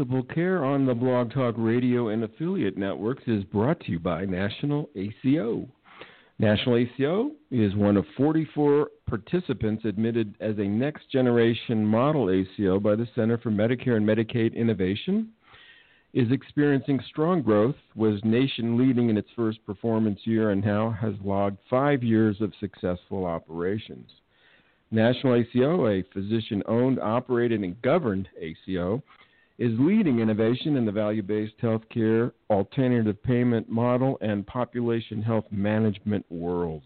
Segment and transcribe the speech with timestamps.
[0.00, 4.88] Care on the Blog Talk Radio and affiliate networks is brought to you by National
[4.96, 5.68] ACO.
[6.38, 12.96] National ACO is one of 44 participants admitted as a next generation model ACO by
[12.96, 15.28] the Center for Medicare and Medicaid Innovation.
[16.14, 21.12] Is experiencing strong growth, was nation leading in its first performance year, and now has
[21.22, 24.08] logged five years of successful operations.
[24.90, 29.02] National ACO, a physician owned, operated, and governed ACO,
[29.60, 36.24] is leading innovation in the value based healthcare, alternative payment model, and population health management
[36.30, 36.82] world.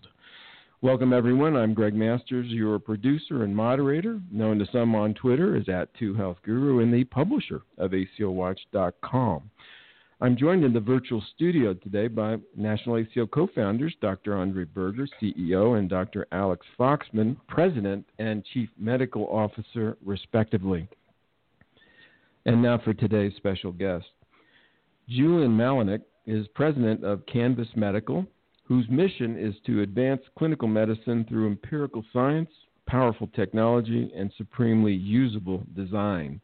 [0.82, 1.56] Welcome, everyone.
[1.56, 6.82] I'm Greg Masters, your producer and moderator, known to some on Twitter as at 2healthguru
[6.82, 9.50] and the publisher of ACOWatch.com.
[10.20, 14.36] I'm joined in the virtual studio today by National ACO co founders Dr.
[14.36, 16.26] Andre Berger, CEO, and Dr.
[16.32, 20.88] Alex Foxman, President and Chief Medical Officer, respectively.
[22.46, 24.06] And now for today's special guest.
[25.08, 28.26] Julian Malinak is president of Canvas Medical,
[28.64, 32.50] whose mission is to advance clinical medicine through empirical science,
[32.86, 36.40] powerful technology, and supremely usable design.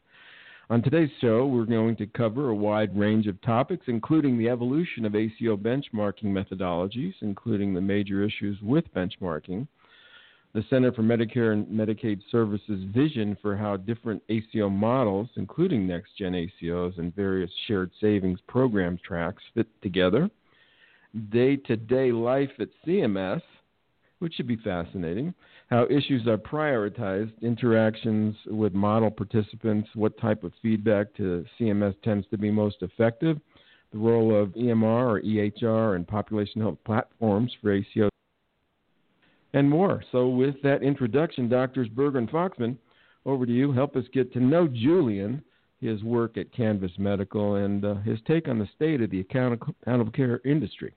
[0.71, 5.05] On today's show, we're going to cover a wide range of topics, including the evolution
[5.05, 9.67] of ACO benchmarking methodologies, including the major issues with benchmarking,
[10.53, 16.17] the Center for Medicare and Medicaid Services vision for how different ACO models, including next
[16.17, 20.29] gen ACOs and various shared savings program tracks, fit together,
[21.29, 23.41] day to day life at CMS,
[24.19, 25.33] which should be fascinating,
[25.69, 32.27] how issues are prioritized, interactions with model participants, what type of feedback to CMS tends
[32.27, 33.39] to be most effective,
[33.91, 38.10] the role of EMR or EHR and population health platforms for ACO
[39.53, 40.03] and more.
[40.11, 42.77] So, with that introduction, Doctors Berger and Foxman,
[43.25, 43.71] over to you.
[43.71, 45.43] Help us get to know Julian,
[45.79, 50.11] his work at Canvas Medical, and uh, his take on the state of the accountable
[50.13, 50.93] care industry.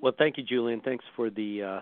[0.00, 0.80] Well, thank you, Julian.
[0.80, 1.80] Thanks for the uh,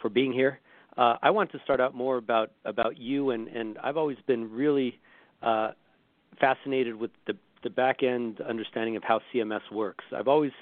[0.00, 0.60] for being here.
[0.98, 4.50] Uh, I want to start out more about about you, and and I've always been
[4.50, 5.00] really
[5.42, 5.70] uh,
[6.38, 7.34] fascinated with the
[7.64, 10.04] the back end understanding of how CMS works.
[10.14, 10.52] I've always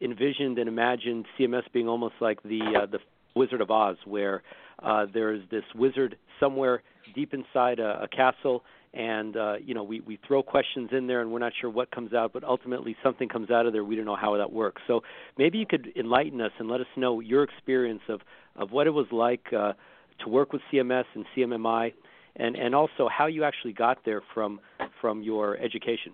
[0.00, 2.98] envisioned and imagined CMS being almost like the uh, the
[3.34, 4.42] Wizard of Oz, where
[4.82, 6.82] uh, there's this wizard somewhere
[7.14, 8.64] deep inside a, a castle,
[8.94, 11.90] and uh, you know we we throw questions in there, and we're not sure what
[11.90, 13.84] comes out, but ultimately something comes out of there.
[13.84, 14.82] We don't know how that works.
[14.86, 15.02] So
[15.36, 18.20] maybe you could enlighten us and let us know your experience of
[18.56, 19.72] of what it was like uh,
[20.20, 21.92] to work with CMS and CMMI,
[22.36, 24.60] and and also how you actually got there from
[25.00, 26.12] from your education.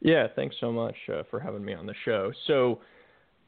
[0.00, 2.32] Yeah, thanks so much uh, for having me on the show.
[2.46, 2.80] So,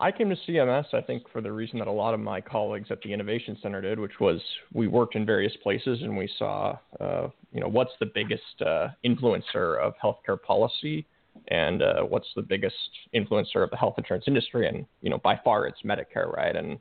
[0.01, 2.89] I came to CMS, I think, for the reason that a lot of my colleagues
[2.91, 4.43] at the Innovation Center did, which was
[4.73, 8.89] we worked in various places and we saw, uh, you know, what's the biggest uh,
[9.05, 11.07] influencer of healthcare policy
[11.49, 12.75] and uh, what's the biggest
[13.15, 16.57] influencer of the health insurance industry, and you know, by far it's Medicare, right?
[16.57, 16.79] And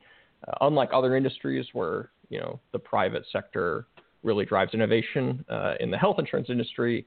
[0.48, 3.86] uh, unlike other industries where you know the private sector
[4.24, 7.06] really drives innovation uh, in the health insurance industry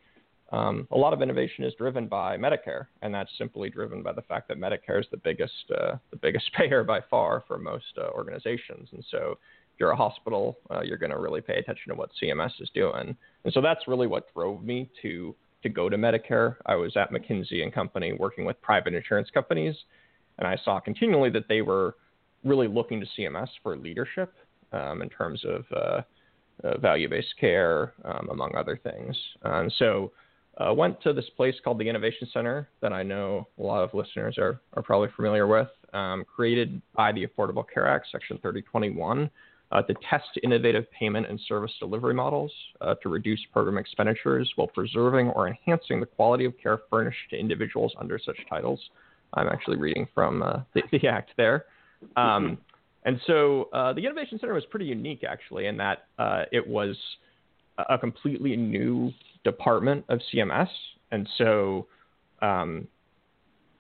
[0.51, 4.21] um, a lot of innovation is driven by Medicare, and that's simply driven by the
[4.21, 8.09] fact that Medicare is the biggest uh, the biggest payer by far for most uh,
[8.09, 8.89] organizations.
[8.91, 9.37] And so,
[9.73, 12.69] if you're a hospital, uh, you're going to really pay attention to what CMS is
[12.73, 13.15] doing.
[13.43, 16.57] And so that's really what drove me to to go to Medicare.
[16.67, 19.75] I was at McKinsey and Company working with private insurance companies,
[20.37, 21.95] and I saw continually that they were
[22.43, 24.31] really looking to CMS for leadership
[24.71, 26.01] um, in terms of uh,
[26.63, 29.17] uh, value-based care, um, among other things.
[29.43, 30.11] And so
[30.57, 33.93] uh, went to this place called the Innovation Center that I know a lot of
[33.93, 39.29] listeners are, are probably familiar with, um, created by the Affordable Care Act, Section 3021,
[39.71, 44.67] uh, to test innovative payment and service delivery models uh, to reduce program expenditures while
[44.67, 48.79] preserving or enhancing the quality of care furnished to individuals under such titles.
[49.33, 51.65] I'm actually reading from uh, the, the, act there.
[52.15, 52.59] Um,
[53.05, 56.97] And so uh, the Innovation Center was pretty unique, actually, in that uh, it was
[57.77, 59.11] a completely new
[59.45, 60.67] department of CMS.
[61.11, 61.87] And so,
[62.41, 62.89] um,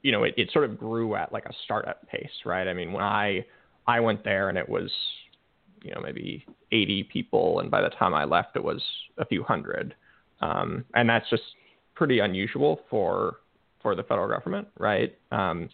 [0.01, 2.67] you know, it, it sort of grew at like a startup pace, right?
[2.67, 3.45] I mean, when I
[3.85, 4.89] I went there and it was,
[5.83, 8.81] you know, maybe 80 people, and by the time I left, it was
[9.17, 9.95] a few hundred,
[10.39, 11.43] um, and that's just
[11.95, 13.37] pretty unusual for
[13.81, 15.17] for the federal government, right?
[15.31, 15.69] Um,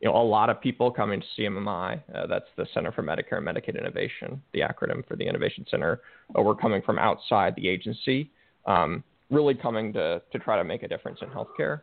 [0.00, 3.38] you know, a lot of people coming to CMMI, uh, that's the Center for Medicare
[3.38, 6.02] and Medicaid Innovation, the acronym for the Innovation Center,
[6.38, 8.30] uh, we're coming from outside the agency,
[8.66, 11.80] um, really coming to, to try to make a difference in healthcare.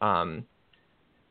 [0.00, 0.44] Um,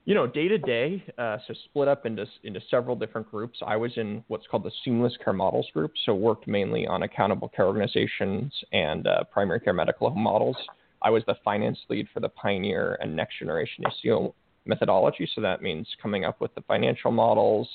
[0.05, 3.57] you know, day to day, uh, so split up into into several different groups.
[3.65, 7.49] I was in what's called the Seamless Care Models group, so worked mainly on accountable
[7.49, 10.57] care organizations and uh, primary care medical models.
[11.01, 14.35] I was the finance lead for the Pioneer and Next Generation ACO
[14.65, 15.27] methodology.
[15.33, 17.67] So that means coming up with the financial models,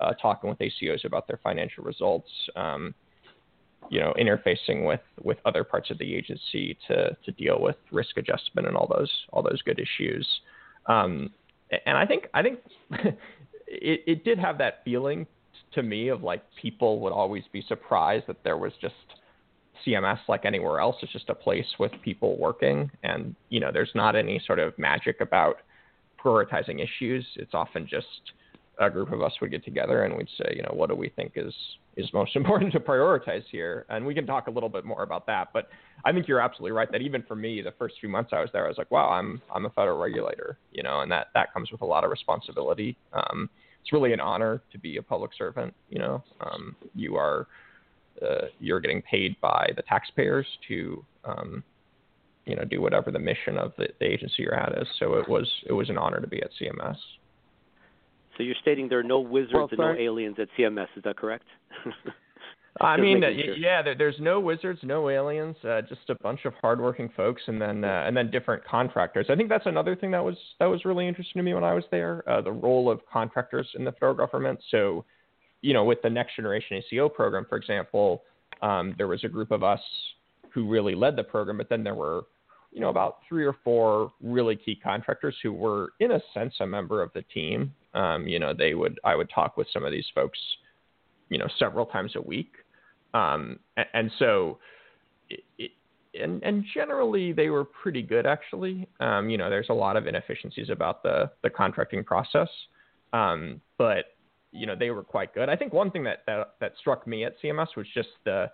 [0.00, 2.94] uh, talking with ACOs about their financial results, um,
[3.88, 8.16] you know, interfacing with with other parts of the agency to to deal with risk
[8.16, 10.26] adjustment and all those all those good issues.
[10.86, 11.30] Um,
[11.86, 12.60] and I think I think
[13.66, 15.26] it, it did have that feeling
[15.72, 18.94] to me of like people would always be surprised that there was just
[19.86, 20.96] CMS like anywhere else.
[21.02, 24.78] It's just a place with people working, and you know, there's not any sort of
[24.78, 25.56] magic about
[26.22, 27.26] prioritizing issues.
[27.36, 28.06] It's often just
[28.80, 31.10] a group of us would get together and we'd say, you know, what do we
[31.10, 31.54] think is
[31.96, 33.84] is most important to prioritize here?
[33.88, 35.48] And we can talk a little bit more about that.
[35.52, 35.68] But
[36.04, 38.48] I think you're absolutely right that even for me, the first few months I was
[38.52, 41.52] there, I was like, wow, I'm I'm a federal regulator, you know, and that that
[41.52, 42.96] comes with a lot of responsibility.
[43.12, 43.50] Um,
[43.82, 45.74] it's really an honor to be a public servant.
[45.90, 47.46] You know, um, you are
[48.22, 51.62] uh, you're getting paid by the taxpayers to um,
[52.46, 54.88] you know do whatever the mission of the, the agency you're at is.
[54.98, 56.96] So it was it was an honor to be at CMS.
[58.40, 60.86] So you're stating there are no wizards well, and no aliens at CMS.
[60.96, 61.44] Is that correct?
[62.80, 63.54] I mean, sure.
[63.54, 67.60] yeah, there, there's no wizards, no aliens, uh, just a bunch of hardworking folks, and
[67.60, 69.26] then uh, and then different contractors.
[69.28, 71.74] I think that's another thing that was that was really interesting to me when I
[71.74, 72.26] was there.
[72.26, 74.58] Uh, the role of contractors in the federal government.
[74.70, 75.04] So,
[75.60, 78.22] you know, with the Next Generation ACO program, for example,
[78.62, 79.82] um, there was a group of us
[80.54, 82.22] who really led the program, but then there were
[82.72, 86.66] you know, about three or four really key contractors who were, in a sense, a
[86.66, 87.74] member of the team.
[87.94, 90.38] Um, you know, they would I would talk with some of these folks,
[91.28, 92.52] you know, several times a week,
[93.14, 94.58] um, and, and, so,
[95.28, 95.72] it,
[96.14, 98.88] and and generally they were pretty good actually.
[99.00, 102.48] Um, you know, there's a lot of inefficiencies about the the contracting process,
[103.12, 104.16] um, but
[104.52, 105.48] you know they were quite good.
[105.48, 108.50] I think one thing that, that that struck me at CMS was just the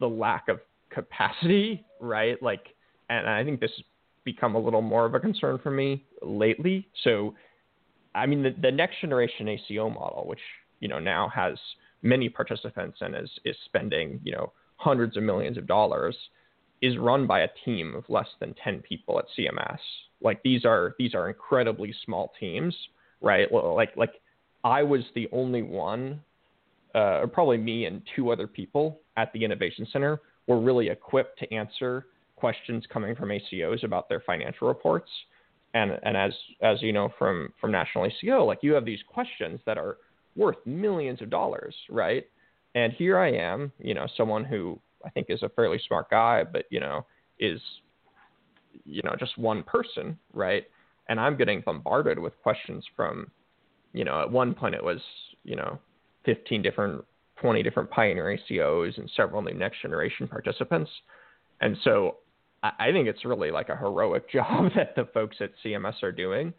[0.00, 2.42] the lack of capacity, right?
[2.42, 2.74] Like
[3.10, 3.84] and I think this has
[4.24, 6.86] become a little more of a concern for me lately.
[7.04, 7.34] So,
[8.14, 10.40] I mean, the, the next generation ACO model, which
[10.80, 11.56] you know now has
[12.02, 16.16] many participants and is is spending you know hundreds of millions of dollars,
[16.82, 19.78] is run by a team of less than ten people at CMS.
[20.20, 22.74] Like these are these are incredibly small teams,
[23.20, 23.50] right?
[23.52, 24.14] Like like
[24.64, 26.20] I was the only one,
[26.94, 31.38] uh, or probably me and two other people at the Innovation Center were really equipped
[31.40, 32.06] to answer
[32.36, 35.10] questions coming from ACOs about their financial reports.
[35.74, 36.32] And, and as,
[36.62, 39.98] as you know from, from National ACO, like you have these questions that are
[40.34, 42.26] worth millions of dollars, right?
[42.74, 46.44] And here I am, you know, someone who I think is a fairly smart guy,
[46.44, 47.06] but, you know,
[47.38, 47.60] is,
[48.84, 50.64] you know, just one person, right?
[51.08, 53.30] And I'm getting bombarded with questions from,
[53.92, 55.00] you know, at one point it was,
[55.44, 55.78] you know,
[56.24, 57.04] 15 different,
[57.40, 60.90] 20 different pioneer ACOs and several new next generation participants.
[61.60, 62.16] And so
[62.62, 66.52] I think it's really like a heroic job that the folks at CMS are doing,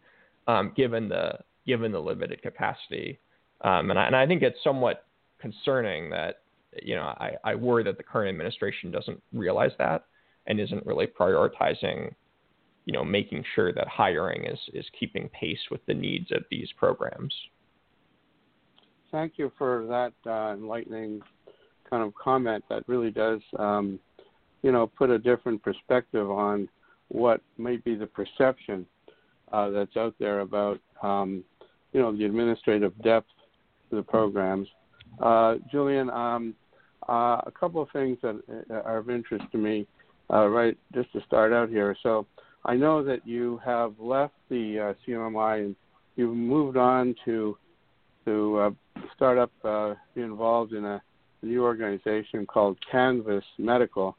[0.48, 3.20] um, given the given the limited capacity.
[3.62, 5.06] Um, and, I, and I think it's somewhat
[5.40, 6.42] concerning that
[6.82, 10.06] you know I, I worry that the current administration doesn't realize that
[10.48, 12.14] and isn't really prioritizing
[12.86, 16.70] you know making sure that hiring is is keeping pace with the needs of these
[16.78, 17.34] programs.
[19.12, 21.22] Thank you for that uh, enlightening
[21.90, 22.64] kind of comment.
[22.70, 23.42] That really does.
[23.58, 24.00] Um,
[24.62, 26.68] you know, put a different perspective on
[27.10, 28.86] what might be the perception
[29.52, 31.44] uh, that's out there about, um,
[31.94, 33.30] you know, the administrative depth
[33.92, 34.68] of the programs.
[35.22, 36.54] Uh, Julian, um,
[37.08, 38.40] uh, a couple of things that
[38.70, 39.88] are of interest to me,
[40.32, 41.96] uh, right, just to start out here.
[42.04, 42.28] So
[42.66, 45.76] I know that you have left the uh, CMMI and
[46.16, 47.58] you've moved on to
[48.26, 48.70] to uh,
[49.16, 49.52] start up,
[50.14, 51.02] be involved in a
[51.42, 54.16] new organization called Canvas Medical.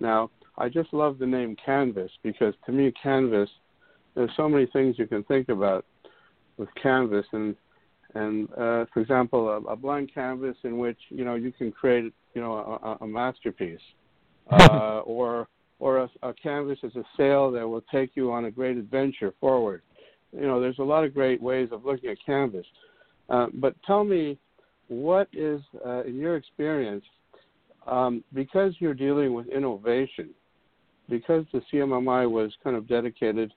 [0.00, 3.48] Now, I just love the name Canvas because to me, Canvas,
[4.14, 5.84] there's so many things you can think about
[6.56, 7.54] with Canvas, and
[8.14, 12.12] and uh, for example, a, a, blank canvas in which you know you can create
[12.34, 13.80] you know a, a masterpiece,
[14.50, 18.50] uh, or or a, a, canvas as a sail that will take you on a
[18.50, 19.82] great adventure forward.
[20.32, 22.66] You know, there's a lot of great ways of looking at canvas.
[23.28, 24.38] Uh, but tell me,
[24.88, 27.04] what is uh, in your experience,
[27.86, 30.30] um, because you're dealing with innovation,
[31.08, 33.52] because the CMMI was kind of dedicated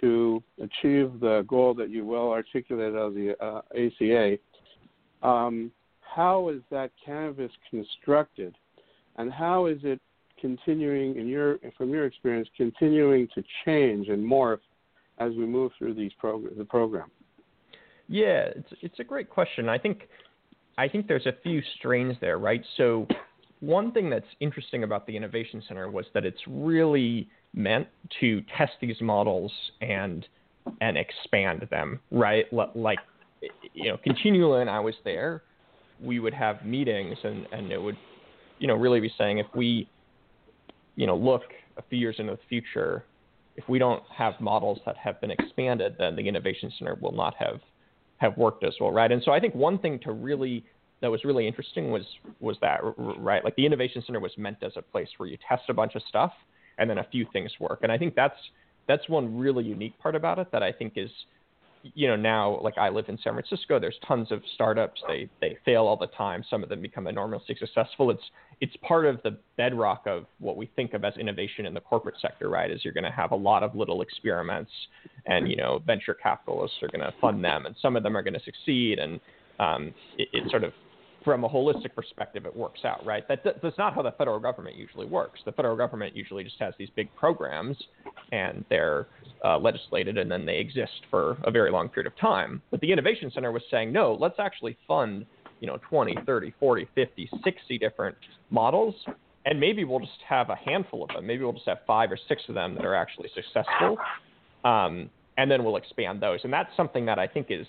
[0.00, 4.38] to achieve the goal that you well articulated of the uh, ACA,
[5.26, 8.54] um, how is that canvas constructed,
[9.16, 10.00] and how is it
[10.40, 14.58] continuing, in your from your experience, continuing to change and morph
[15.18, 17.10] as we move through these progr- the program?
[18.08, 19.68] Yeah, it's it's a great question.
[19.68, 20.08] I think
[20.78, 22.62] I think there's a few strains there, right?
[22.76, 23.06] So
[23.60, 27.88] one thing that's interesting about the Innovation Center was that it's really meant
[28.20, 30.26] to test these models and
[30.80, 32.46] and expand them, right?
[32.52, 32.98] Like
[33.72, 35.42] you know, continually when I was there,
[36.00, 37.96] we would have meetings and and it would
[38.58, 39.88] you know really be saying if we
[40.96, 41.42] you know look
[41.76, 43.04] a few years into the future,
[43.56, 47.34] if we don't have models that have been expanded, then the Innovation Center will not
[47.38, 47.60] have
[48.18, 49.12] have worked as well, right?
[49.12, 50.64] And so I think one thing to really
[51.00, 52.04] that was really interesting was
[52.40, 55.64] was that right, like the Innovation Center was meant as a place where you test
[55.68, 56.32] a bunch of stuff
[56.78, 58.38] and then a few things work, and I think that's
[58.88, 61.10] that's one really unique part about it that I think is
[61.94, 65.00] you know now like I live in San Francisco there's tons of startups.
[65.06, 66.44] They they fail all the time.
[66.48, 68.10] Some of them become enormously successful.
[68.10, 68.22] It's
[68.60, 72.16] it's part of the bedrock of what we think of as innovation in the corporate
[72.22, 72.70] sector right?
[72.70, 74.70] Is you're going to have a lot of little experiments
[75.26, 78.22] and you know venture capitalists are going to fund them and some of them are
[78.22, 78.98] going to succeed.
[78.98, 79.20] And
[79.58, 80.72] um, it, it sort of
[81.26, 83.26] from a holistic perspective, it works out, right?
[83.26, 85.40] That, that's not how the federal government usually works.
[85.44, 87.76] The federal government usually just has these big programs
[88.30, 89.08] and they're
[89.44, 92.62] uh, legislated and then they exist for a very long period of time.
[92.70, 95.26] But the Innovation Center was saying, no, let's actually fund,
[95.58, 98.16] you know, 20, 30, 40, 50, 60 different
[98.50, 98.94] models.
[99.46, 101.26] And maybe we'll just have a handful of them.
[101.26, 103.96] Maybe we'll just have five or six of them that are actually successful.
[104.64, 106.38] Um, and then we'll expand those.
[106.44, 107.66] And that's something that I think is,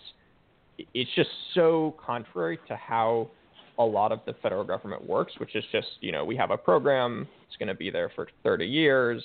[0.93, 3.31] it's just so contrary to how
[3.79, 6.57] a lot of the federal government works, which is just, you know, we have a
[6.57, 9.23] program, it's going to be there for 30 years,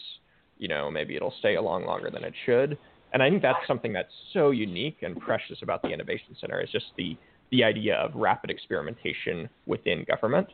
[0.59, 2.77] you know, maybe it'll stay along longer than it should.
[3.13, 6.71] And I think that's something that's so unique and precious about the Innovation Center is
[6.71, 7.17] just the
[7.51, 10.49] the idea of rapid experimentation within government.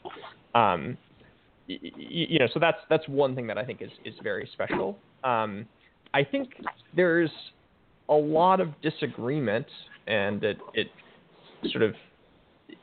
[0.56, 0.98] Um,
[1.68, 4.98] y- you know, so that's that's one thing that I think is is very special.
[5.22, 5.66] Um,
[6.12, 6.50] I think
[6.96, 7.30] there's
[8.08, 9.66] a lot of disagreement,
[10.06, 10.88] and it, it
[11.70, 11.94] sort of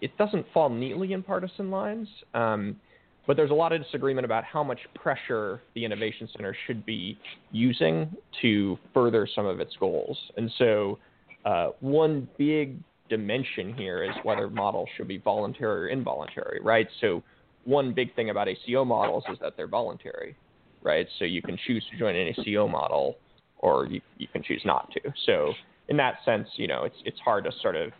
[0.01, 2.79] it doesn't fall neatly in partisan lines, um,
[3.27, 7.17] but there's a lot of disagreement about how much pressure the Innovation Center should be
[7.51, 10.17] using to further some of its goals.
[10.37, 10.99] And so,
[11.43, 12.77] uh, one big
[13.09, 16.87] dimension here is whether models should be voluntary or involuntary, right?
[17.01, 17.23] So,
[17.63, 20.35] one big thing about ACO models is that they're voluntary,
[20.83, 21.07] right?
[21.17, 23.17] So, you can choose to join an ACO model
[23.59, 25.13] or you, you can choose not to.
[25.25, 25.53] So,
[25.87, 27.91] in that sense, you know, it's it's hard to sort of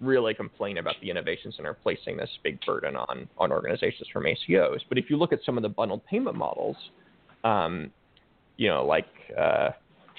[0.00, 4.80] really complain about the Innovation Center placing this big burden on on organizations from ACOs.
[4.88, 6.76] But if you look at some of the bundled payment models,
[7.44, 7.90] um,
[8.56, 9.06] you know, like
[9.38, 9.70] uh,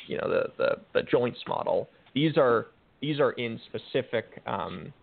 [0.08, 2.68] you know the, the the joints model, these are
[3.02, 4.94] these are in specific um,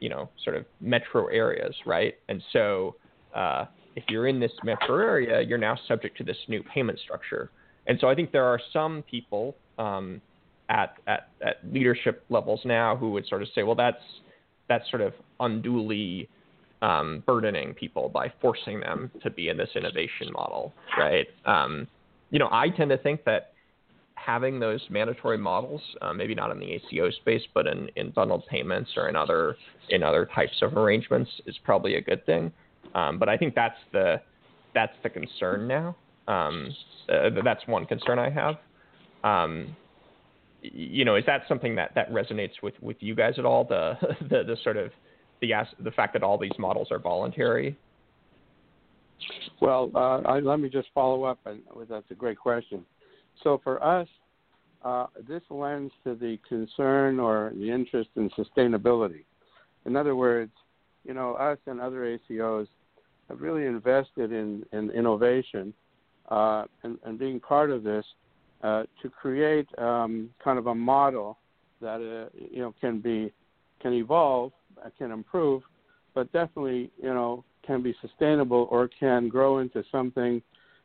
[0.00, 2.14] you know sort of metro areas, right?
[2.28, 2.96] And so
[3.34, 7.50] uh, if you're in this metro area, you're now subject to this new payment structure.
[7.86, 10.20] And so I think there are some people um,
[10.68, 14.02] at, at, at leadership levels now who would sort of say, well, that's
[14.68, 16.28] that's sort of unduly
[16.82, 21.26] um, burdening people by forcing them to be in this innovation model, right?
[21.44, 21.86] Um,
[22.30, 23.52] you know, I tend to think that
[24.14, 28.44] having those mandatory models, uh, maybe not in the ACO space, but in, in bundled
[28.50, 29.56] payments or in other
[29.90, 32.52] in other types of arrangements, is probably a good thing.
[32.94, 34.20] Um, but I think that's the
[34.74, 35.96] that's the concern now.
[36.28, 36.74] Um,
[37.08, 38.56] uh, that's one concern I have.
[39.22, 39.76] Um,
[40.72, 43.64] you know, is that something that, that resonates with, with you guys at all?
[43.64, 44.90] The, the, the sort of
[45.40, 47.76] the, the fact that all these models are voluntary?
[49.60, 52.84] Well, uh, I, let me just follow up, and that's a great question.
[53.42, 54.08] So for us,
[54.84, 59.24] uh, this lends to the concern or the interest in sustainability.
[59.84, 60.52] In other words,
[61.04, 62.66] you know, us and other ACOs
[63.28, 65.72] have really invested in, in innovation
[66.28, 68.04] uh, and, and being part of this
[68.62, 71.38] uh, to create um, kind of a model
[71.80, 73.32] that uh, you know can be
[73.80, 74.52] can evolve,
[74.84, 75.62] uh, can improve,
[76.14, 80.40] but definitely you know can be sustainable or can grow into something,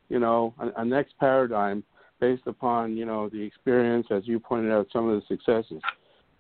[0.10, 1.84] you know, a, a next paradigm
[2.20, 5.82] based upon you know the experience, as you pointed out, some of the successes.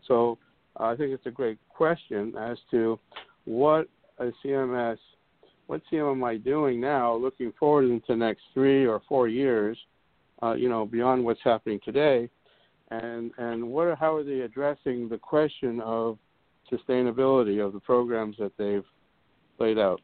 [0.07, 0.37] So
[0.77, 2.99] I think it's a great question as to
[3.45, 3.87] what
[4.19, 4.97] a CMS,
[5.67, 9.77] what CMMI doing now, looking forward into the next three or four years,
[10.43, 12.29] uh, you know, beyond what's happening today,
[12.89, 16.17] and and what are, how are they addressing the question of
[16.71, 18.85] sustainability of the programs that they've
[19.59, 20.01] laid out?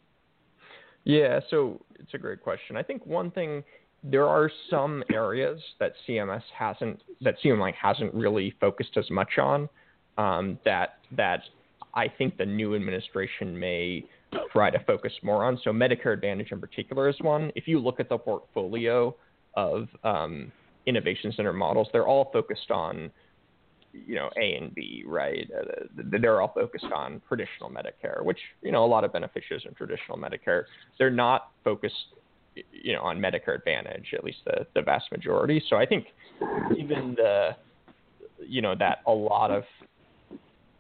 [1.04, 2.76] Yeah, so it's a great question.
[2.76, 3.64] I think one thing
[4.04, 9.70] there are some areas that CMS hasn't that CMMI hasn't really focused as much on
[10.18, 11.42] um, that that
[11.94, 14.06] I think the new administration may
[14.52, 15.60] try to focus more on.
[15.64, 17.52] So Medicare Advantage in particular is one.
[17.56, 19.16] If you look at the portfolio
[19.58, 20.52] of um,
[20.86, 23.12] innovation center models, they're all focused on
[23.92, 25.50] you know A and B, right?
[25.54, 25.84] Uh,
[26.22, 30.18] they're all focused on traditional Medicare, which you know a lot of beneficiaries in traditional
[30.18, 30.64] Medicare.
[30.98, 31.96] They're not focused
[32.72, 35.62] you know on Medicare Advantage, at least the the vast majority.
[35.70, 36.06] So I think
[36.78, 37.50] even the
[38.48, 39.64] you know that a lot of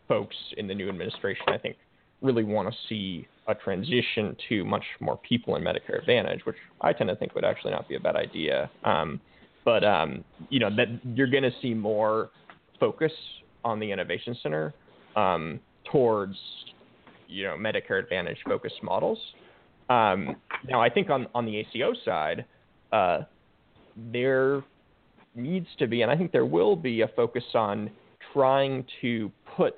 [0.07, 1.75] folks in the new administration, I think,
[2.22, 6.94] really want to see a transition to much more people in Medicare Advantage, which I
[6.94, 8.70] tend to think would actually not be a bad idea.
[8.84, 9.22] Um,
[9.63, 12.30] but um, you know that you're going to see more
[12.80, 13.12] focus
[13.63, 14.74] on the Innovation Center
[15.16, 15.60] um,
[15.92, 16.38] towards
[17.27, 19.18] you know Medicare Advantage focused models.
[19.89, 20.36] Um,
[20.68, 22.46] now, I think on on the ACO side,
[22.92, 23.20] uh,
[24.12, 24.63] there
[25.36, 27.92] needs to be, and I think there will be, a focus on
[28.34, 29.75] trying to put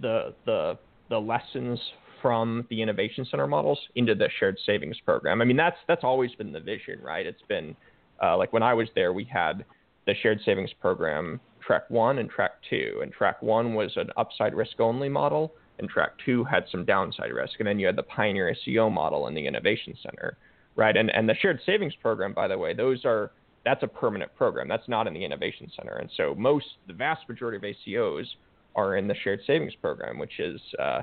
[0.00, 0.78] the the
[1.10, 1.80] the lessons
[2.20, 5.40] from the innovation center models into the shared savings program.
[5.40, 7.26] I mean, that's that's always been the vision, right?
[7.26, 7.76] It's been
[8.22, 9.64] uh, like when I was there, we had
[10.06, 14.54] the shared savings program track one and track two, and track one was an upside
[14.54, 18.02] risk only model, and track two had some downside risk, and then you had the
[18.02, 20.36] Pioneer ACO model and the innovation center,
[20.76, 20.96] right?
[20.96, 23.32] And and the shared savings program, by the way, those are
[23.64, 24.66] that's a permanent program.
[24.66, 28.26] That's not in the innovation center, and so most the vast majority of ACOs
[28.74, 31.02] are in the shared savings program, which is uh,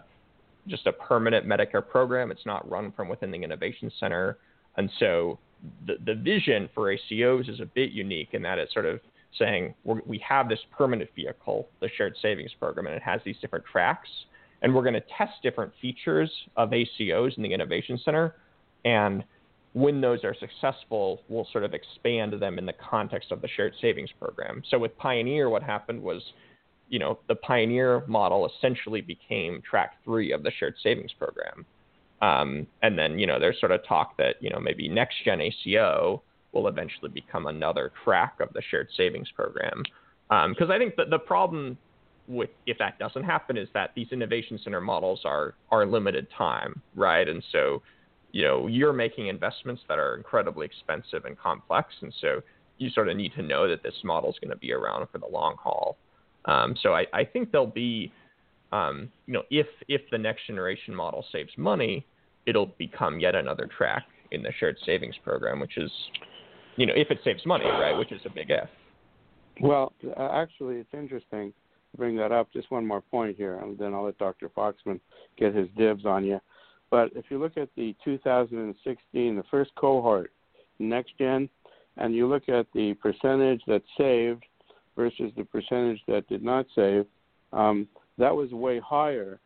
[0.68, 2.32] just a permanent Medicare program.
[2.32, 4.38] It's not run from within the Innovation Center.
[4.78, 5.40] And so
[5.86, 9.00] the, the vision for ACOs is a bit unique in that it's sort of
[9.38, 13.66] saying we have this permanent vehicle, the shared savings program, and it has these different
[13.66, 14.08] tracks.
[14.62, 18.36] And we're going to test different features of ACOs in the Innovation Center.
[18.86, 19.24] And
[19.74, 23.74] when those are successful, we'll sort of expand them in the context of the shared
[23.82, 24.64] savings program.
[24.72, 26.22] So with Pioneer, what happened was
[26.90, 31.66] you know, the Pioneer model essentially became track three of the shared savings program.
[32.22, 35.42] Um, and then, you know, there's sort of talk that, you know, maybe next gen
[35.42, 36.22] ACO
[36.54, 39.84] will eventually become another track of the shared savings program.
[40.30, 41.78] Because um, I think that the problem
[42.28, 46.82] with if that doesn't happen is that these innovation center models are are limited time,
[46.96, 47.28] right?
[47.28, 47.84] And so,
[48.32, 52.42] you know, you're making investments that are incredibly expensive and complex, and so
[52.78, 55.20] you sort of need to know that this model is going to be around for
[55.20, 55.98] the long haul.
[56.46, 58.12] Um, so I, I, think there'll be,
[58.72, 62.06] um, you know, if if the next generation model saves money,
[62.46, 65.92] it'll become yet another track in the shared savings program, which is,
[66.76, 68.70] you know, if it saves money, right, which is a big if.
[69.62, 71.54] Well, uh, actually, it's interesting
[71.92, 72.52] to bring that up.
[72.54, 74.50] Just one more point here, and then I'll let Dr.
[74.50, 75.00] Foxman
[75.38, 76.40] get his dibs on you.
[76.92, 80.32] But if you look at the 2016, the first cohort,
[80.80, 81.50] next gen,
[81.98, 84.44] and you look at the percentage that saved
[84.96, 87.06] versus the percentage that did not save,
[87.54, 89.40] um, that was way higher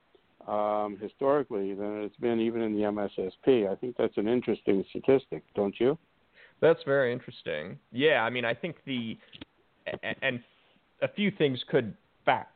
[0.48, 3.70] um, historically than it's been even in the MSSP.
[3.70, 5.98] I think that's an interesting statistic, don't you?
[6.62, 7.78] That's very interesting.
[7.92, 9.18] Yeah, I mean, I think the
[10.22, 10.42] and
[11.02, 11.94] a few things could
[12.26, 12.54] fact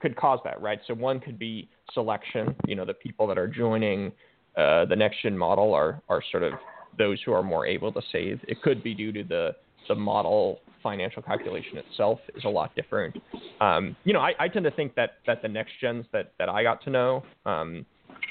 [0.00, 0.80] could cause that, right?
[0.86, 2.54] So one could be selection.
[2.66, 4.12] You know, the people that are joining
[4.56, 6.54] uh, the next gen model are are sort of
[6.98, 8.40] those who are more able to save.
[8.48, 9.56] It could be due to the
[9.88, 13.16] the model financial calculation itself is a lot different.
[13.60, 16.48] Um, you know, I, I, tend to think that that the next gens that that
[16.48, 17.84] I got to know, um,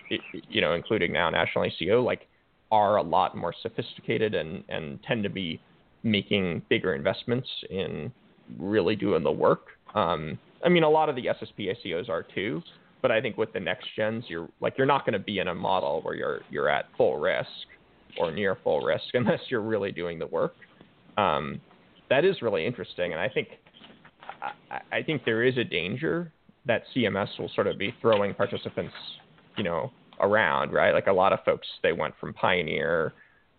[0.09, 2.27] it, you know, including now National ACO, like
[2.71, 5.59] are a lot more sophisticated and and tend to be
[6.03, 8.11] making bigger investments in
[8.57, 9.67] really doing the work.
[9.95, 12.61] Um, I mean, a lot of the SSP ACOs are too,
[13.01, 15.47] but I think with the next gens, you're like you're not going to be in
[15.47, 17.49] a model where you're you're at full risk
[18.19, 20.55] or near full risk unless you're really doing the work.
[21.17, 21.59] Um,
[22.13, 23.47] that is really interesting, and I think
[24.69, 26.31] I, I think there is a danger
[26.67, 28.93] that CMS will sort of be throwing participants,
[29.57, 30.93] you know, around, right?
[30.93, 33.13] Like a lot of folks, they went from Pioneer,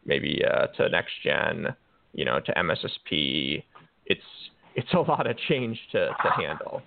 [0.07, 1.67] maybe uh, to Next Gen,
[2.13, 3.65] you know, to MSSP.
[4.07, 4.23] It's
[4.77, 6.81] it's a lot of change to, to handle.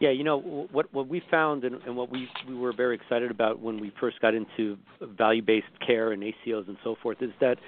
[0.00, 3.32] Yeah, you know what what we found and, and what we we were very excited
[3.32, 7.58] about when we first got into value-based care and ACOs and so forth is that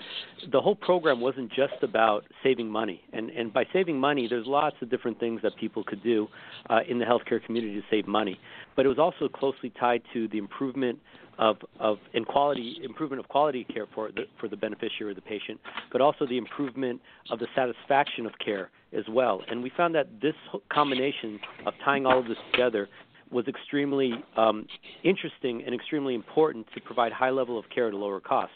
[0.52, 3.00] the whole program wasn't just about saving money.
[3.12, 6.28] And and by saving money, there's lots of different things that people could do
[6.68, 8.38] uh, in the healthcare community to save money.
[8.76, 11.00] But it was also closely tied to the improvement
[11.38, 15.20] of of in quality improvement of quality care for the for the beneficiary or the
[15.20, 15.58] patient,
[15.90, 19.40] but also the improvement of the satisfaction of care as well.
[19.48, 20.35] And we found that this
[20.72, 22.88] combination of tying all of this together
[23.31, 24.66] was extremely um,
[25.05, 28.53] interesting and extremely important to provide high level of care at a lower cost.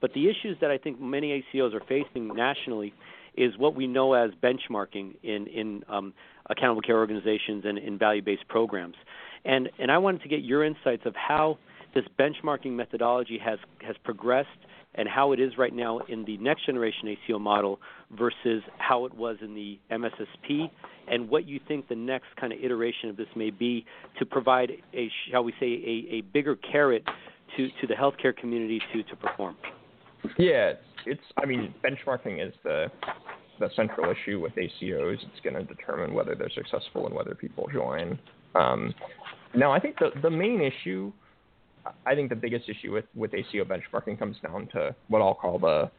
[0.00, 2.92] But the issues that I think many ACOs are facing nationally
[3.36, 6.12] is what we know as benchmarking in in um,
[6.50, 8.96] accountable care organizations and in value-based programs.
[9.44, 11.58] And and I wanted to get your insights of how
[11.94, 14.48] this benchmarking methodology has has progressed
[14.94, 17.80] and how it is right now in the next generation ACO model
[18.16, 20.70] versus how it was in the MSSP,
[21.08, 23.86] and what you think the next kind of iteration of this may be
[24.18, 27.04] to provide a, shall we say, a, a bigger carrot
[27.56, 29.56] to, to the healthcare community to, to perform.
[30.38, 30.74] Yeah,
[31.06, 31.20] it's.
[31.42, 32.86] I mean, benchmarking is the
[33.58, 35.14] the central issue with ACOs.
[35.14, 38.18] It's going to determine whether they're successful and whether people join.
[38.54, 38.94] Um,
[39.54, 41.12] now, I think the the main issue
[42.06, 45.58] I think the biggest issue with, with ACO benchmarking comes down to what I'll call
[45.58, 45.90] the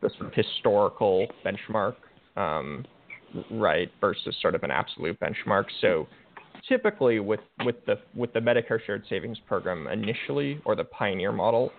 [0.00, 1.94] the sort of historical benchmark,
[2.36, 2.84] um,
[3.50, 5.64] right, versus sort of an absolute benchmark.
[5.80, 6.06] So
[6.68, 11.72] typically with, with the with the Medicare Shared Savings Program initially or the Pioneer model,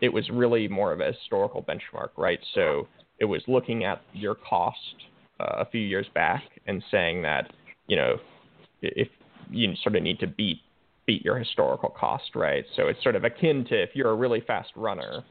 [0.00, 2.40] it was really more of a historical benchmark, right?
[2.54, 2.88] So
[3.18, 4.78] it was looking at your cost
[5.40, 7.52] uh, a few years back and saying that
[7.88, 8.16] you know
[8.82, 9.08] if
[9.50, 10.60] you sort of need to beat
[11.06, 12.64] beat your historical cost, right?
[12.74, 15.24] So it's sort of akin to if you're a really fast runner,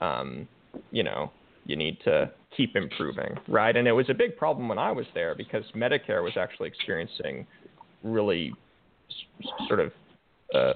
[0.00, 0.48] um,
[0.90, 1.30] you know,
[1.64, 3.76] you need to keep improving, right?
[3.76, 7.46] And it was a big problem when I was there because Medicare was actually experiencing
[8.02, 8.52] really
[9.10, 9.92] s- sort of
[10.54, 10.72] uh,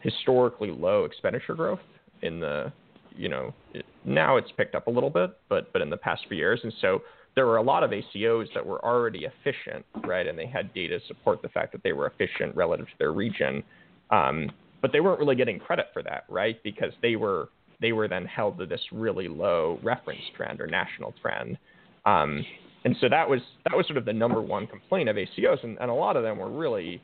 [0.00, 1.80] historically low expenditure growth
[2.22, 2.72] in the,
[3.16, 6.24] you know, it, now it's picked up a little bit, but but in the past
[6.28, 7.02] few years, and so
[7.34, 10.26] there were a lot of ACOs that were already efficient, right?
[10.26, 13.62] And they had data support the fact that they were efficient relative to their region.
[14.10, 14.50] Um,
[14.82, 16.62] but they weren't really getting credit for that, right?
[16.62, 17.48] Because they were
[17.80, 21.58] they were then held to this really low reference trend or national trend.
[22.06, 22.44] Um,
[22.84, 25.78] and so that was that was sort of the number one complaint of ACOs, and,
[25.80, 27.00] and a lot of them were really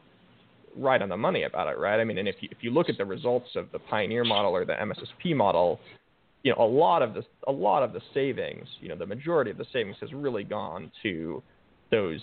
[0.76, 2.00] right on the money about it, right?
[2.00, 4.52] I mean, and if you if you look at the results of the Pioneer model
[4.52, 5.80] or the MSSP model,
[6.42, 9.50] you know, a lot of the a lot of the savings, you know, the majority
[9.50, 11.42] of the savings has really gone to
[11.90, 12.20] those,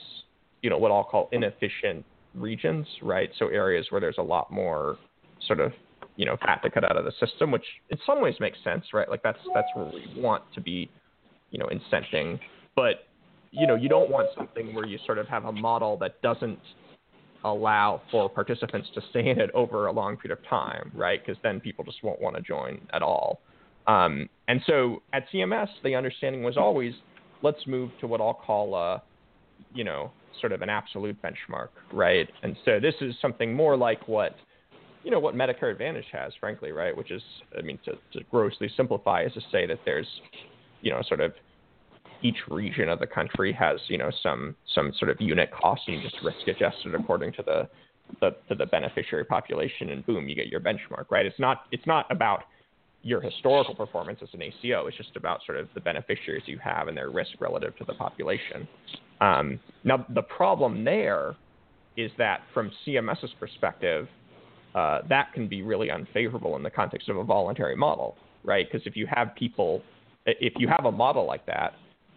[0.62, 2.04] you know, what I'll call inefficient
[2.34, 3.30] regions, right?
[3.38, 4.98] So areas where there's a lot more
[5.46, 5.72] sort of,
[6.16, 8.86] you know, fat to cut out of the system, which in some ways makes sense,
[8.94, 9.10] right?
[9.10, 10.90] Like that's that's where we want to be,
[11.52, 12.40] you know, incenting.
[12.76, 13.08] But,
[13.52, 16.60] you know, you don't want something where you sort of have a model that doesn't
[17.44, 21.24] allow for participants to stay in it over a long period of time, right?
[21.24, 23.42] Because then people just won't want to join at all.
[23.88, 26.94] Um, and so at CMS, the understanding was always
[27.42, 29.02] let's move to what I'll call a,
[29.74, 32.28] you know, sort of an absolute benchmark, right?
[32.44, 34.36] And so this is something more like what,
[35.04, 36.96] you know, what Medicare Advantage has, frankly, right?
[36.96, 37.22] Which is,
[37.58, 40.08] I mean, to, to grossly simplify, is to say that there's,
[40.82, 41.34] you know, sort of
[42.24, 45.98] each region of the country has, you know, some some sort of unit cost, and
[45.98, 47.70] you just risk adjusted according to the,
[48.22, 51.26] the to the beneficiary population, and boom, you get your benchmark, right?
[51.26, 52.44] It's not it's not about
[53.04, 54.88] your historical performance as an ACO.
[54.88, 57.94] It's just about sort of the beneficiaries you have and their risk relative to the
[57.94, 58.68] population.
[59.22, 61.36] Um, now, the problem there
[61.96, 64.08] is that from CMS's perspective,
[64.76, 68.68] uh, that can be really unfavorable in the context of a voluntary model, right?
[68.72, 69.82] Because if you have people,
[70.26, 71.74] if you have a model like that,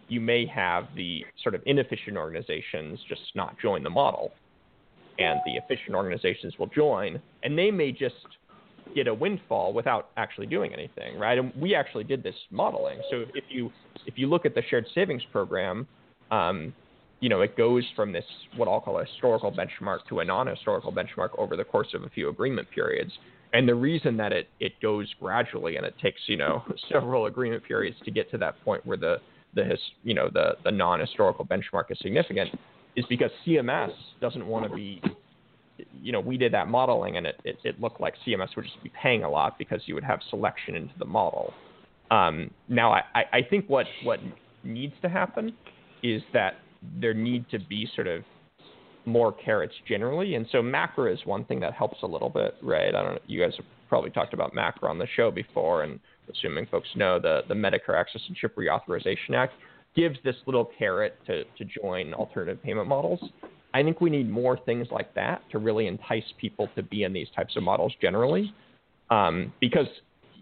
[0.07, 4.31] you may have the sort of inefficient organizations just not join the model,
[5.17, 8.15] and the efficient organizations will join, and they may just
[8.95, 11.37] get a windfall without actually doing anything, right?
[11.37, 12.99] And we actually did this modeling.
[13.09, 13.71] So if you
[14.05, 15.87] if you look at the shared savings program,
[16.31, 16.73] um,
[17.19, 20.91] you know, it goes from this what I'll call a historical benchmark to a non-historical
[20.91, 23.11] benchmark over the course of a few agreement periods.
[23.53, 27.63] And the reason that it, it goes gradually and it takes you know several agreement
[27.63, 29.17] periods to get to that point where the
[29.53, 32.49] the his, you know the the non-historical benchmark is significant
[32.95, 35.01] is because CMS doesn't want to be
[36.01, 38.81] you know, we did that modeling and it, it, it, looked like CMS would just
[38.83, 41.53] be paying a lot because you would have selection into the model.
[42.09, 44.19] Um, now, I, I think what, what
[44.63, 45.53] needs to happen
[46.03, 46.55] is that
[46.99, 48.23] there need to be sort of
[49.05, 50.35] more carrots generally.
[50.35, 52.93] And so MACRA is one thing that helps a little bit, right?
[52.93, 55.99] I don't know, you guys have probably talked about MACRA on the show before, and
[56.31, 59.53] assuming folks know the, the Medicare Access and CHIP Reauthorization Act
[59.95, 63.19] gives this little carrot to, to join alternative payment models.
[63.73, 67.13] I think we need more things like that to really entice people to be in
[67.13, 68.53] these types of models generally,
[69.09, 69.87] um, because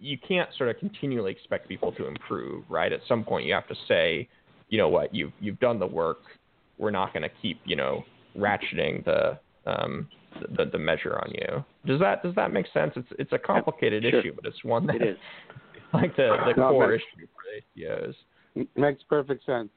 [0.02, 2.92] you can't sort of continually expect people to improve, right?
[2.92, 4.28] At some point, you have to say,
[4.70, 6.20] you know what, you've you've done the work.
[6.78, 8.04] We're not going to keep, you know,
[8.38, 10.08] ratcheting the um,
[10.58, 11.64] the, the measure on you.
[11.86, 12.94] Does that does that make sense?
[12.96, 14.20] It's it's a complicated sure.
[14.20, 15.18] issue, but it's one that It is.
[15.94, 17.44] like the the No, core but- issue for
[17.80, 18.16] ACOs.
[18.76, 19.70] Makes perfect sense.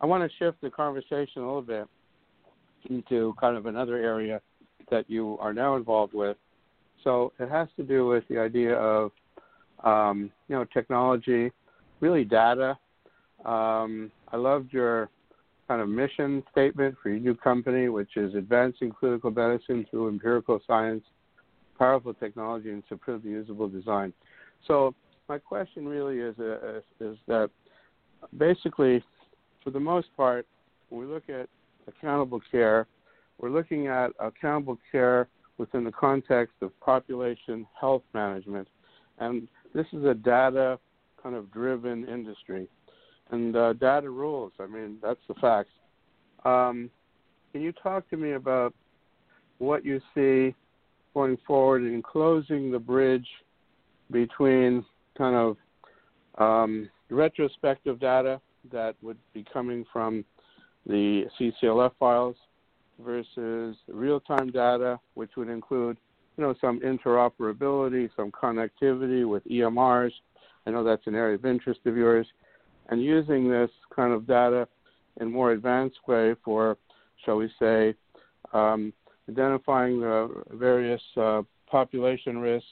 [0.00, 1.86] I want to shift the conversation a little bit
[2.90, 4.40] into kind of another area
[4.90, 6.36] that you are now involved with.
[7.04, 9.10] So it has to do with the idea of,
[9.84, 11.52] um, you know, technology,
[12.00, 12.78] really data.
[13.44, 15.08] Um, I loved your
[15.68, 20.60] kind of mission statement for your new company, which is advancing clinical medicine through empirical
[20.66, 21.04] science,
[21.78, 24.12] powerful technology, and superbly usable design.
[24.66, 24.94] So
[25.28, 27.50] my question really is, uh, is, that
[28.38, 29.02] basically,
[29.62, 30.46] for the most part,
[30.88, 31.48] when we look at
[31.88, 32.86] accountable care,
[33.38, 38.68] we're looking at accountable care within the context of population health management.
[39.18, 40.78] And this is a data
[41.22, 42.68] kind of driven industry.
[43.30, 45.70] And uh, data rules, I mean, that's the facts.
[46.44, 46.90] Um,
[47.52, 48.74] can you talk to me about
[49.58, 50.54] what you see
[51.14, 53.26] going forward in closing the bridge
[54.10, 54.84] between
[55.16, 55.56] kind of
[56.38, 60.24] um, retrospective data that would be coming from
[60.86, 62.36] the CCLF files
[63.04, 65.96] versus real-time data, which would include,
[66.36, 70.12] you know, some interoperability, some connectivity with EMRs.
[70.66, 72.26] I know that's an area of interest of yours,
[72.88, 74.68] and using this kind of data
[75.20, 76.76] in a more advanced way for,
[77.24, 77.94] shall we say,
[78.52, 78.92] um,
[79.28, 82.68] identifying the various uh, population risks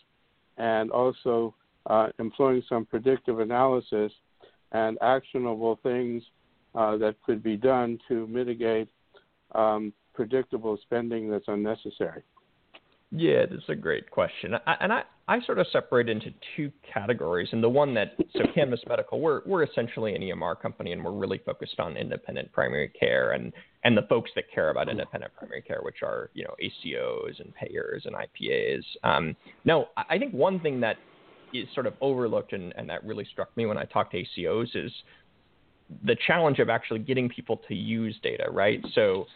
[0.57, 1.55] and also
[1.87, 4.12] uh, employing some predictive analysis
[4.72, 6.22] and actionable things
[6.75, 8.89] uh, that could be done to mitigate
[9.55, 12.23] um, predictable spending that's unnecessary.
[13.17, 14.55] Yeah, that's a great question.
[14.67, 17.49] I, and I, I sort of separate into two categories.
[17.53, 21.13] And the one that, so Canvas Medical, we're, we're essentially an EMR company and we're
[21.13, 23.53] really focused on independent primary care and,
[23.85, 27.55] and the folks that care about independent primary care, which are, you know, ACOs and
[27.55, 28.83] payers and IPAs.
[29.05, 30.97] Um, now, I think one thing that
[31.53, 34.75] is sort of overlooked and, and that really struck me when I talked to ACOs
[34.75, 34.91] is
[36.05, 38.85] the challenge of actually getting people to use data, right?
[38.94, 39.27] So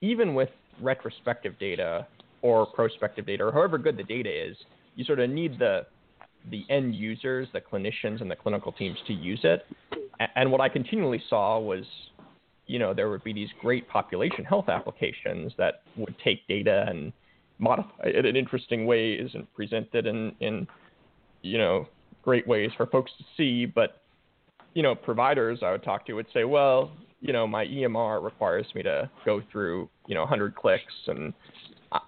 [0.00, 2.06] even with retrospective data
[2.42, 4.56] or prospective data or however good the data is,
[4.94, 5.86] you sort of need the
[6.50, 9.66] the end users, the clinicians and the clinical teams to use it.
[10.36, 11.84] And what I continually saw was,
[12.66, 17.12] you know, there would be these great population health applications that would take data and
[17.58, 20.66] modify it in interesting ways and present it in, in
[21.42, 21.88] you know,
[22.22, 23.66] great ways for folks to see.
[23.66, 24.02] But,
[24.76, 26.90] you know, providers I would talk to would say, well,
[27.22, 31.32] you know, my EMR requires me to go through, you know, 100 clicks and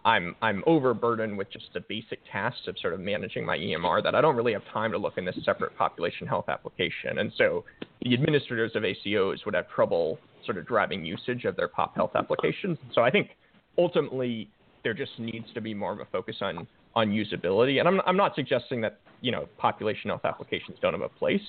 [0.05, 4.15] I'm I'm overburdened with just the basic tasks of sort of managing my EMR that
[4.15, 7.21] I don't really have time to look in this separate population health application.
[7.21, 7.65] And so
[8.03, 12.11] the administrators of ACOs would have trouble sort of driving usage of their pop health
[12.17, 12.77] applications.
[12.95, 13.31] So I think
[13.79, 14.51] ultimately
[14.85, 17.79] there just needs to be more of a focus on on usability.
[17.79, 21.41] And I'm I'm not suggesting that you know population health applications don't have a place.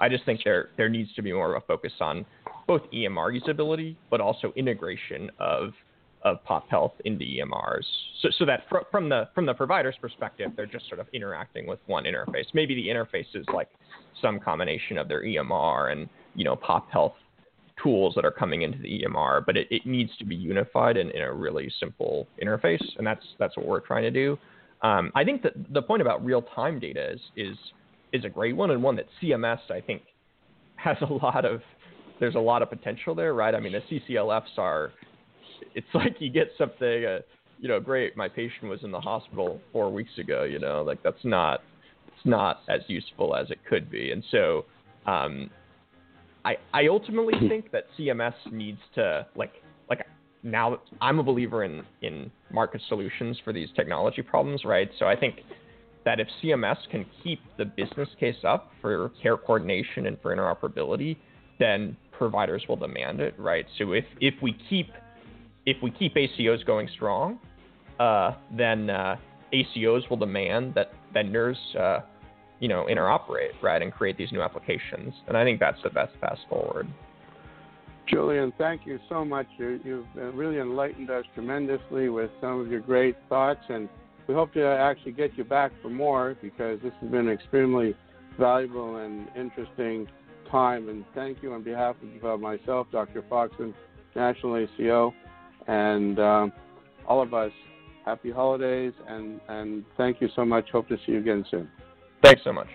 [0.00, 2.24] I just think there there needs to be more of a focus on
[2.66, 5.72] both EMR usability, but also integration of
[6.26, 7.84] of pop health into EMRs,
[8.20, 11.66] so, so that fr- from the from the provider's perspective, they're just sort of interacting
[11.66, 12.46] with one interface.
[12.52, 13.68] Maybe the interface is like
[14.20, 17.14] some combination of their EMR and you know pop health
[17.82, 21.10] tools that are coming into the EMR, but it, it needs to be unified in,
[21.10, 24.36] in a really simple interface, and that's that's what we're trying to do.
[24.82, 27.56] Um, I think that the point about real time data is is
[28.12, 30.02] is a great one and one that CMS I think
[30.76, 31.60] has a lot of
[32.20, 33.54] there's a lot of potential there, right?
[33.54, 34.92] I mean, the CCLFs are
[35.74, 37.18] it's like you get something, uh,
[37.58, 38.16] you know, great.
[38.16, 40.44] My patient was in the hospital four weeks ago.
[40.44, 41.62] You know, like that's not
[42.08, 44.12] it's not as useful as it could be.
[44.12, 44.64] And so,
[45.06, 45.50] um,
[46.44, 49.52] I I ultimately think that CMS needs to like
[49.88, 50.06] like
[50.42, 54.90] now I'm a believer in in market solutions for these technology problems, right?
[54.98, 55.40] So I think
[56.06, 61.16] that if CMS can keep the business case up for care coordination and for interoperability,
[61.58, 63.66] then providers will demand it, right?
[63.76, 64.88] So if if we keep
[65.66, 67.40] if we keep ACOs going strong,
[67.98, 69.16] uh, then uh,
[69.52, 72.00] ACOs will demand that vendors, uh,
[72.60, 75.12] you know, interoperate, right, and create these new applications.
[75.26, 76.86] And I think that's the best path forward.
[78.08, 79.48] Julian, thank you so much.
[79.58, 83.88] You, you've uh, really enlightened us tremendously with some of your great thoughts, and
[84.26, 87.94] we hope to actually get you back for more because this has been an extremely
[88.38, 90.06] valuable and interesting
[90.50, 90.88] time.
[90.88, 93.22] And thank you on behalf of uh, myself, Dr.
[93.22, 93.74] Foxman,
[94.14, 95.14] National ACO.
[95.68, 96.52] And um,
[97.06, 97.52] all of us,
[98.04, 100.70] happy holidays, and, and thank you so much.
[100.70, 101.68] Hope to see you again soon.
[102.22, 102.68] Thanks so much.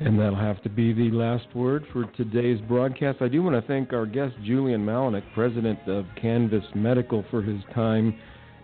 [0.00, 3.18] And that'll have to be the last word for today's broadcast.
[3.20, 7.60] I do want to thank our guest, Julian Malinak, president of Canvas Medical, for his
[7.74, 8.16] time